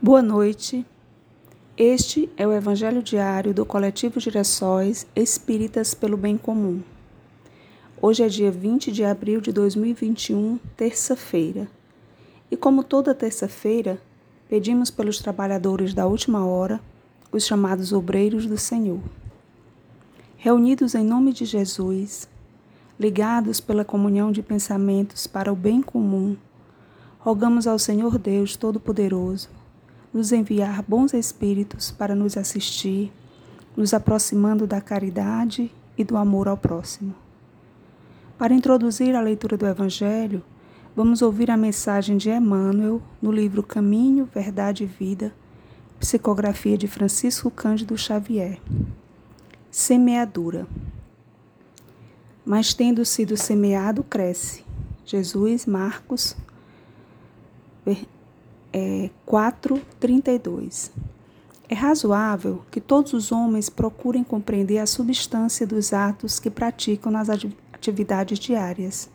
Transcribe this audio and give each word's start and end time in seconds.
Boa 0.00 0.20
noite. 0.20 0.84
Este 1.74 2.28
é 2.36 2.46
o 2.46 2.52
Evangelho 2.52 3.02
diário 3.02 3.54
do 3.54 3.64
Coletivo 3.64 4.20
Girassóis 4.20 5.06
Espíritas 5.16 5.94
pelo 5.94 6.18
Bem 6.18 6.36
Comum. 6.36 6.82
Hoje 8.00 8.22
é 8.22 8.28
dia 8.28 8.50
20 8.50 8.92
de 8.92 9.02
abril 9.02 9.40
de 9.40 9.50
2021, 9.52 10.58
terça-feira. 10.76 11.66
E 12.50 12.58
como 12.58 12.84
toda 12.84 13.14
terça-feira, 13.14 13.98
pedimos 14.50 14.90
pelos 14.90 15.18
trabalhadores 15.18 15.94
da 15.94 16.06
última 16.06 16.44
hora, 16.44 16.78
os 17.32 17.46
chamados 17.46 17.90
obreiros 17.90 18.44
do 18.44 18.58
Senhor. 18.58 19.00
Reunidos 20.36 20.94
em 20.94 21.04
nome 21.04 21.32
de 21.32 21.46
Jesus, 21.46 22.28
ligados 23.00 23.60
pela 23.60 23.84
comunhão 23.84 24.30
de 24.30 24.42
pensamentos 24.42 25.26
para 25.26 25.50
o 25.50 25.56
bem 25.56 25.80
comum, 25.80 26.36
rogamos 27.18 27.66
ao 27.66 27.78
Senhor 27.78 28.18
Deus 28.18 28.56
Todo-Poderoso 28.56 29.55
nos 30.16 30.32
enviar 30.32 30.82
bons 30.82 31.12
espíritos 31.12 31.90
para 31.90 32.14
nos 32.14 32.38
assistir, 32.38 33.12
nos 33.76 33.92
aproximando 33.92 34.66
da 34.66 34.80
caridade 34.80 35.70
e 35.98 36.02
do 36.02 36.16
amor 36.16 36.48
ao 36.48 36.56
próximo. 36.56 37.14
Para 38.38 38.54
introduzir 38.54 39.14
a 39.14 39.20
leitura 39.20 39.58
do 39.58 39.66
Evangelho, 39.66 40.42
vamos 40.96 41.20
ouvir 41.20 41.50
a 41.50 41.56
mensagem 41.56 42.16
de 42.16 42.30
Emmanuel 42.30 43.02
no 43.20 43.30
livro 43.30 43.62
Caminho, 43.62 44.26
Verdade 44.34 44.84
e 44.84 44.86
Vida, 44.86 45.34
psicografia 46.00 46.78
de 46.78 46.88
Francisco 46.88 47.50
Cândido 47.50 47.94
Xavier. 47.98 48.58
Semeadura. 49.70 50.66
Mas 52.42 52.72
tendo 52.72 53.04
sido 53.04 53.36
semeado, 53.36 54.02
cresce. 54.02 54.64
Jesus, 55.04 55.66
Marcos, 55.66 56.34
é, 58.76 59.08
4:32. 59.26 60.90
É 61.66 61.74
razoável 61.74 62.62
que 62.70 62.78
todos 62.78 63.14
os 63.14 63.32
homens 63.32 63.70
procurem 63.70 64.22
compreender 64.22 64.78
a 64.78 64.86
substância 64.86 65.66
dos 65.66 65.94
atos 65.94 66.38
que 66.38 66.50
praticam 66.50 67.10
nas 67.10 67.28
atividades 67.72 68.38
diárias. 68.38 69.08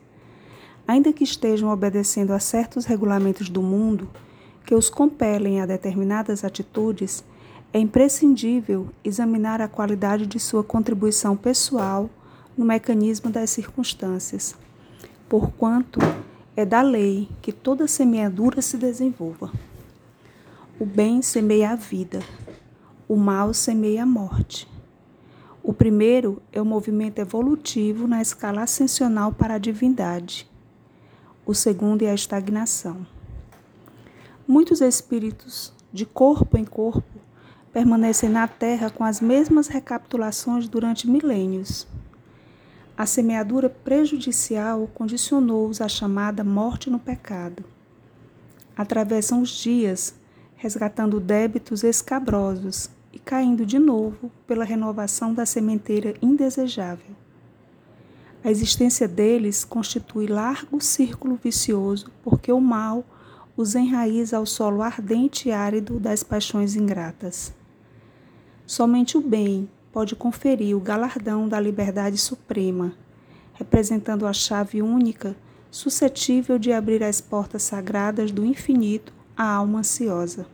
Ainda 0.88 1.14
que 1.14 1.24
estejam 1.24 1.70
obedecendo 1.70 2.32
a 2.32 2.40
certos 2.40 2.86
regulamentos 2.86 3.50
do 3.50 3.62
mundo 3.62 4.10
que 4.66 4.74
os 4.74 4.90
compelem 4.90 5.62
a 5.62 5.66
determinadas 5.68 6.44
atitudes, 6.44 7.24
é 7.72 7.80
imprescindível 7.80 8.88
examinar 9.04 9.62
a 9.62 9.68
qualidade 9.68 10.26
de 10.26 10.40
sua 10.40 10.64
contribuição 10.64 11.38
pessoal 11.38 12.10
no 12.58 12.66
mecanismo 12.66 13.30
das 13.30 13.52
circunstâncias, 13.52 14.56
porquanto 15.30 16.00
é 16.56 16.66
da 16.66 16.82
lei 16.82 17.30
que 17.42 17.52
toda 17.52 17.88
semeadura 17.88 18.62
se 18.62 18.78
desenvolva. 18.78 19.52
O 20.80 20.86
bem 20.86 21.22
semeia 21.22 21.72
a 21.72 21.76
vida, 21.76 22.22
o 23.08 23.16
mal 23.16 23.54
semeia 23.54 24.04
a 24.04 24.06
morte. 24.06 24.68
O 25.64 25.72
primeiro 25.74 26.42
é 26.52 26.62
o 26.62 26.66
movimento 26.66 27.20
evolutivo 27.20 28.08
na 28.08 28.22
escala 28.22 28.64
ascensional 28.64 29.32
para 29.32 29.54
a 29.54 29.60
divindade. 29.60 30.50
O 31.46 31.54
segundo 31.54 32.02
é 32.02 32.10
a 32.10 32.16
estagnação. 32.16 33.06
Muitos 34.48 34.82
espíritos, 34.82 35.72
de 35.94 36.06
corpo 36.06 36.58
em 36.58 36.66
corpo, 36.66 37.04
permanecem 37.72 38.30
na 38.30 38.48
Terra 38.48 38.90
com 38.90 39.04
as 39.04 39.22
mesmas 39.22 39.68
recapitulações 39.68 40.68
durante 40.68 41.08
milênios. 41.08 41.88
A 42.98 43.06
semeadura 43.06 43.70
prejudicial 43.70 44.88
condicionou-os 44.94 45.82
à 45.82 45.88
chamada 45.88 46.44
morte 46.44 46.90
no 46.90 47.00
pecado. 47.00 47.64
Atravessam 48.76 49.42
os 49.42 49.50
dias, 49.50 50.14
resgatando 50.56 51.20
débitos 51.20 51.84
escabrosos 51.84 52.90
e 53.12 53.20
caindo 53.20 53.66
de 53.66 53.80
novo 53.80 54.32
pela 54.46 54.64
renovação 54.64 55.34
da 55.34 55.46
sementeira 55.46 56.14
indesejável. 56.22 57.16
A 58.44 58.50
existência 58.50 59.08
deles 59.08 59.64
constitui 59.64 60.28
largo 60.28 60.82
círculo 60.82 61.40
vicioso, 61.42 62.12
porque 62.24 62.52
o 62.52 62.60
mal 62.60 63.06
os 63.56 63.76
enraiza 63.76 64.38
ao 64.38 64.46
solo 64.46 64.82
ardente 64.82 65.50
e 65.50 65.52
árido 65.52 66.00
das 66.00 66.24
paixões 66.24 66.76
ingratas. 66.76 67.54
Somente 68.66 69.18
o 69.18 69.22
bem, 69.22 69.70
pode 69.92 70.16
conferir 70.16 70.76
o 70.76 70.80
galardão 70.80 71.48
da 71.48 71.60
liberdade 71.60 72.18
suprema, 72.18 72.94
representando 73.54 74.26
a 74.26 74.34
chave 74.34 74.82
única 74.82 75.36
suscetível 75.70 76.60
de 76.60 76.72
abrir 76.72 77.04
as 77.04 77.22
portas 77.22 77.64
sagradas 77.64 78.32
do 78.32 78.46
infinito 78.46 79.14
à 79.36 79.44
alma 79.44 79.80
ansiosa. 79.80 80.46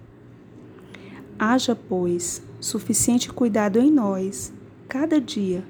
Haja, 1.40 1.76
pois, 1.76 2.42
suficiente 2.60 3.32
cuidado 3.32 3.80
em 3.80 3.92
nós, 3.92 4.54
cada 4.88 5.20
dia, 5.20 5.64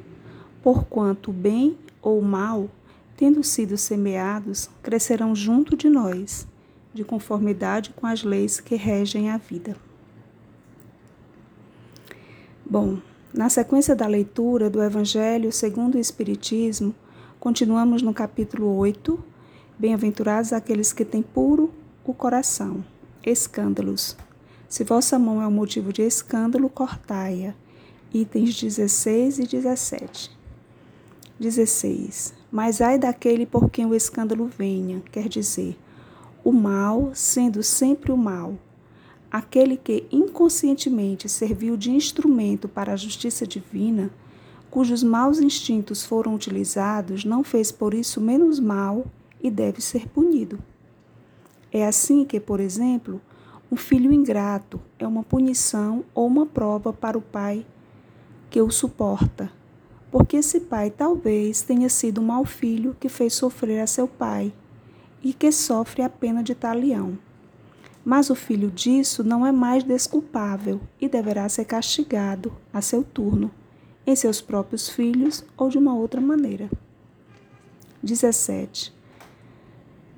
porquanto 0.61 1.31
o 1.31 1.33
bem 1.33 1.77
ou 2.01 2.19
o 2.19 2.25
mal, 2.25 2.69
tendo 3.16 3.44
sido 3.44 3.77
semeados, 3.77 4.69
crescerão 4.83 5.35
junto 5.35 5.75
de 5.75 5.89
nós, 5.89 6.47
de 6.94 7.03
conformidade 7.03 7.91
com 7.91 8.06
as 8.06 8.23
leis 8.23 8.59
que 8.59 8.75
regem 8.75 9.29
a 9.29 9.38
vida. 9.38 9.75
Bom, 12.69 13.00
na 13.37 13.49
sequência 13.49 13.95
da 13.95 14.07
leitura 14.07 14.67
do 14.67 14.81
Evangelho 14.81 15.51
segundo 15.51 15.93
o 15.93 15.99
Espiritismo, 15.99 16.95
continuamos 17.39 18.01
no 18.01 18.11
capítulo 18.11 18.75
8. 18.77 19.23
Bem-aventurados 19.77 20.51
aqueles 20.51 20.91
que 20.91 21.05
têm 21.05 21.21
puro 21.21 21.71
o 22.03 22.15
coração. 22.15 22.83
Escândalos. 23.23 24.17
Se 24.67 24.83
vossa 24.83 25.19
mão 25.19 25.39
é 25.39 25.47
um 25.47 25.51
motivo 25.51 25.93
de 25.93 26.01
escândalo, 26.01 26.67
cortai-a. 26.67 27.53
Itens 28.11 28.59
16 28.59 29.37
e 29.37 29.43
17. 29.45 30.35
16. 31.39 32.33
Mas 32.51 32.81
ai 32.81 32.97
daquele 32.97 33.45
por 33.45 33.69
quem 33.69 33.85
o 33.85 33.93
escândalo 33.93 34.47
venha, 34.47 34.99
quer 35.11 35.29
dizer, 35.29 35.77
o 36.43 36.51
mal 36.51 37.11
sendo 37.13 37.61
sempre 37.61 38.11
o 38.11 38.17
mal 38.17 38.55
aquele 39.31 39.77
que 39.77 40.05
inconscientemente 40.11 41.27
serviu 41.27 41.75
de 41.75 41.91
instrumento 41.91 42.67
para 42.67 42.93
a 42.93 42.95
justiça 42.95 43.45
divina, 43.45 44.09
cujos 44.69 45.03
maus 45.03 45.39
instintos 45.39 46.05
foram 46.05 46.35
utilizados, 46.35 47.25
não 47.25 47.43
fez 47.43 47.71
por 47.71 47.93
isso 47.93 48.21
menos 48.21 48.59
mal 48.59 49.05
e 49.41 49.49
deve 49.49 49.81
ser 49.81 50.07
punido. 50.07 50.59
É 51.71 51.85
assim 51.85 52.23
que, 52.23 52.39
por 52.39 52.59
exemplo, 52.59 53.21
um 53.71 53.75
filho 53.75 54.13
ingrato 54.13 54.79
é 54.97 55.05
uma 55.05 55.23
punição 55.23 56.05
ou 56.13 56.25
uma 56.25 56.45
prova 56.45 56.94
para 56.94 57.17
o 57.17 57.21
pai 57.21 57.65
que 58.49 58.61
o 58.61 58.71
suporta, 58.71 59.51
porque 60.09 60.38
esse 60.38 60.61
pai 60.61 60.89
talvez 60.89 61.61
tenha 61.61 61.89
sido 61.89 62.21
um 62.21 62.25
mau 62.25 62.45
filho 62.45 62.95
que 62.97 63.09
fez 63.09 63.33
sofrer 63.33 63.81
a 63.81 63.88
seu 63.88 64.07
pai 64.07 64.53
e 65.21 65.33
que 65.33 65.51
sofre 65.51 66.01
a 66.01 66.09
pena 66.09 66.41
de 66.41 66.55
talião. 66.55 67.17
Mas 68.09 68.29
o 68.29 68.35
filho 68.35 68.72
disso 68.72 69.22
não 69.22 69.45
é 69.45 69.51
mais 69.51 69.84
desculpável 69.84 70.79
e 70.97 71.09
deverá 71.09 71.50
ser 71.50 71.66
castigado 71.66 72.53
a 72.72 72.81
seu 72.81 73.03
turno, 73.03 73.51
em 74.06 74.16
seus 74.16 74.40
próprios 74.40 74.88
filhos 74.88 75.44
ou 75.57 75.68
de 75.68 75.78
uma 75.78 75.94
outra 75.94 76.22
maneira. 76.22 76.69
17. 78.01 78.95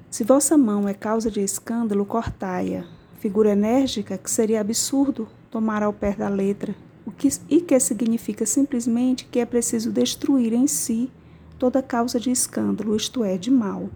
Se 0.08 0.24
vossa 0.24 0.56
mão 0.56 0.88
é 0.88 0.94
causa 0.94 1.32
de 1.32 1.42
escândalo, 1.42 2.06
cortai-a. 2.06 2.86
Figura 3.18 3.54
enérgica 3.54 4.20
que 4.20 4.30
seria 4.30 4.62
absurdo 4.62 5.28
tomar 5.50 5.82
ao 5.82 5.92
pé 5.92 6.14
da 6.14 6.30
letra, 6.30 6.76
o 7.08 7.12
que, 7.12 7.28
e 7.50 7.60
que 7.60 7.80
significa 7.80 8.46
simplesmente 8.46 9.26
que 9.26 9.40
é 9.40 9.48
preciso 9.48 9.92
destruir 9.92 10.54
em 10.54 10.68
si 10.68 11.12
toda 11.58 11.82
causa 11.82 12.20
de 12.20 12.30
escândalo, 12.30 12.96
isto 12.96 13.24
é, 13.24 13.36
de 13.36 13.50
mal 13.50 13.90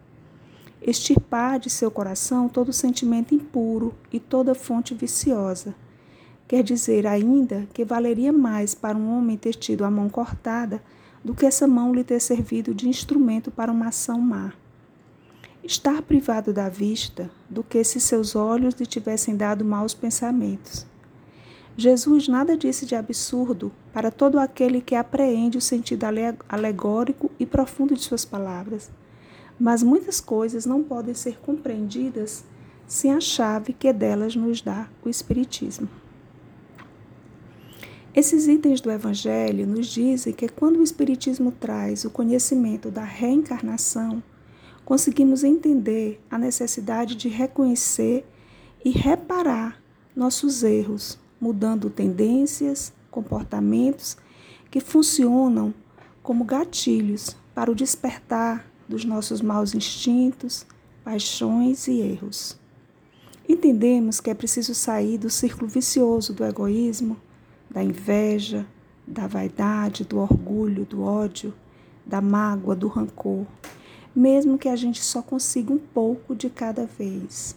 extirpar 0.85 1.59
de 1.59 1.69
seu 1.69 1.89
coração 1.89 2.49
todo 2.49 2.73
sentimento 2.73 3.33
impuro 3.33 3.93
e 4.11 4.19
toda 4.19 4.53
fonte 4.53 4.93
viciosa. 4.93 5.73
Quer 6.47 6.61
dizer 6.61 7.07
ainda 7.07 7.67
que 7.73 7.85
valeria 7.85 8.33
mais 8.33 8.75
para 8.75 8.97
um 8.97 9.17
homem 9.17 9.37
ter 9.37 9.55
tido 9.55 9.85
a 9.85 9.91
mão 9.91 10.09
cortada 10.09 10.83
do 11.23 11.33
que 11.33 11.45
essa 11.45 11.67
mão 11.67 11.93
lhe 11.93 12.03
ter 12.03 12.19
servido 12.19 12.73
de 12.73 12.89
instrumento 12.89 13.49
para 13.49 13.71
uma 13.71 13.87
ação 13.87 14.19
má. 14.19 14.53
Estar 15.63 16.01
privado 16.01 16.51
da 16.51 16.67
vista 16.67 17.31
do 17.49 17.63
que 17.63 17.81
se 17.83 17.99
seus 17.99 18.35
olhos 18.35 18.75
lhe 18.75 18.85
tivessem 18.85 19.37
dado 19.37 19.63
maus 19.63 19.93
pensamentos. 19.93 20.85
Jesus 21.77 22.27
nada 22.27 22.57
disse 22.57 22.85
de 22.85 22.95
absurdo 22.95 23.71
para 23.93 24.11
todo 24.11 24.37
aquele 24.37 24.81
que 24.81 24.95
apreende 24.95 25.57
o 25.57 25.61
sentido 25.61 26.05
alegórico 26.49 27.31
e 27.39 27.45
profundo 27.45 27.95
de 27.95 28.01
suas 28.01 28.25
palavras 28.25 28.91
mas 29.59 29.83
muitas 29.83 30.19
coisas 30.19 30.65
não 30.65 30.83
podem 30.83 31.13
ser 31.13 31.39
compreendidas 31.39 32.43
sem 32.87 33.11
a 33.11 33.19
chave 33.19 33.73
que 33.73 33.91
delas 33.93 34.35
nos 34.35 34.61
dá 34.61 34.89
o 35.03 35.09
Espiritismo. 35.09 35.87
Esses 38.15 38.47
itens 38.47 38.79
do 38.79 38.91
Evangelho 38.91 39.65
nos 39.65 39.87
dizem 39.87 40.33
que 40.33 40.47
quando 40.47 40.77
o 40.77 40.83
Espiritismo 40.83 41.51
traz 41.51 42.05
o 42.05 42.11
conhecimento 42.11 42.91
da 42.91 43.03
reencarnação, 43.03 44.21
conseguimos 44.85 45.43
entender 45.43 46.21
a 46.29 46.37
necessidade 46.37 47.15
de 47.15 47.27
reconhecer 47.29 48.23
e 48.85 48.91
reparar 48.91 49.81
nossos 50.15 50.61
erros, 50.61 51.17
mudando 51.41 51.89
tendências, 51.89 52.93
comportamentos 53.09 54.17
que 54.69 54.79
funcionam 54.79 55.73
como 56.21 56.43
gatilhos 56.43 57.35
para 57.55 57.71
o 57.71 57.75
despertar 57.75 58.65
dos 58.93 59.03
nossos 59.05 59.41
maus 59.41 59.73
instintos, 59.73 60.67
paixões 61.03 61.87
e 61.87 61.99
erros. 61.99 62.55
Entendemos 63.49 64.19
que 64.19 64.29
é 64.29 64.35
preciso 64.35 64.75
sair 64.75 65.17
do 65.17 65.31
círculo 65.31 65.67
vicioso 65.67 66.31
do 66.31 66.45
egoísmo, 66.45 67.17
da 67.71 67.83
inveja, 67.83 68.67
da 69.07 69.25
vaidade, 69.25 70.03
do 70.03 70.19
orgulho, 70.19 70.85
do 70.85 71.01
ódio, 71.01 71.55
da 72.05 72.21
mágoa, 72.21 72.75
do 72.75 72.87
rancor, 72.87 73.47
mesmo 74.15 74.59
que 74.59 74.69
a 74.69 74.75
gente 74.75 75.03
só 75.03 75.23
consiga 75.23 75.73
um 75.73 75.79
pouco 75.79 76.35
de 76.35 76.47
cada 76.47 76.85
vez. 76.85 77.55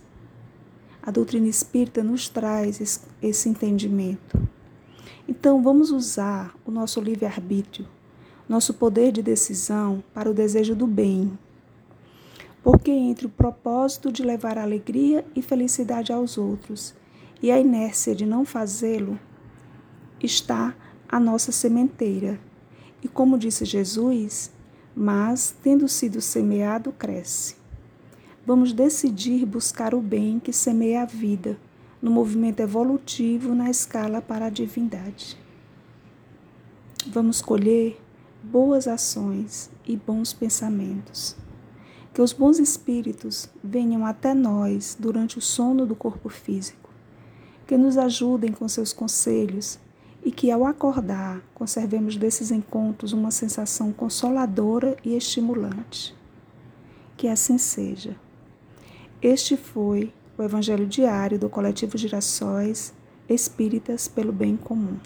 A 1.03 1.11
doutrina 1.11 1.49
espírita 1.49 2.03
nos 2.03 2.31
traz 2.31 3.05
esse 3.21 3.49
entendimento. 3.51 4.41
Então, 5.29 5.63
vamos 5.63 5.91
usar 5.91 6.57
o 6.65 6.71
nosso 6.71 6.99
livre-arbítrio, 6.99 7.87
nosso 8.49 8.75
poder 8.75 9.13
de 9.13 9.23
decisão 9.23 10.03
para 10.15 10.31
o 10.31 10.35
desejo 10.35 10.75
do 10.75 10.87
bem. 10.87 11.37
Porque 12.63 12.91
entre 12.91 13.27
o 13.27 13.31
propósito 13.31 14.11
de 14.11 14.23
levar 14.23 14.59
alegria 14.59 15.25
e 15.35 15.43
felicidade 15.43 16.13
aos 16.13 16.37
outros 16.39 16.95
e 17.43 17.51
a 17.51 17.59
inércia 17.59 18.15
de 18.15 18.25
não 18.25 18.45
fazê-lo, 18.45 19.19
está 20.23 20.75
a 21.09 21.21
nossa 21.21 21.53
sementeira. 21.53 22.41
E 23.03 23.09
como 23.09 23.39
disse 23.39 23.65
Jesus, 23.65 24.51
mas, 24.95 25.55
tendo 25.63 25.87
sido 25.89 26.21
semeado, 26.21 26.91
cresce. 26.93 27.57
Vamos 28.47 28.73
decidir 28.73 29.45
buscar 29.45 29.95
o 29.95 30.01
bem 30.01 30.41
que 30.41 30.53
semeia 30.53 31.03
a 31.03 31.05
vida, 31.05 31.59
no 32.01 32.11
movimento 32.11 32.61
evolutivo 32.61 33.55
na 33.55 33.69
escala 33.69 34.23
para 34.23 34.47
a 34.47 34.51
divindade. 34.51 35.37
Vamos 37.07 37.43
colher 37.43 38.01
boas 38.51 38.87
ações 38.87 39.69
e 39.85 39.97
bons 39.97 40.33
pensamentos. 40.33 41.37
Que 42.15 42.23
os 42.23 42.33
bons 42.33 42.59
espíritos 42.59 43.49
venham 43.63 44.07
até 44.07 44.33
nós 44.33 44.97
durante 44.99 45.39
o 45.39 45.43
sono 45.43 45.85
do 45.85 45.95
corpo 45.95 46.29
físico, 46.29 46.89
que 47.67 47.77
nos 47.77 47.99
ajudem 47.99 48.53
com 48.53 48.69
seus 48.69 48.93
conselhos 48.93 49.79
e 50.25 50.31
que, 50.31 50.51
ao 50.51 50.65
acordar, 50.65 51.43
conservemos 51.55 52.17
desses 52.17 52.51
encontros 52.51 53.13
uma 53.13 53.31
sensação 53.31 53.93
consoladora 53.93 54.97
e 55.05 55.17
estimulante. 55.17 56.17
Que 57.17 57.29
assim 57.29 57.59
seja. 57.59 58.17
Este 59.21 59.57
foi 59.57 60.13
o 60.39 60.43
Evangelho 60.43 60.87
Diário 60.87 61.39
do 61.39 61.49
Coletivo 61.49 61.99
Girassóis 61.99 62.95
Espíritas 63.29 64.09
pelo 64.09 64.33
Bem 64.33 64.57
Comum. 64.57 64.99